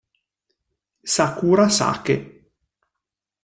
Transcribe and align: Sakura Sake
Sakura 1.13 1.69
Sake 1.69 2.17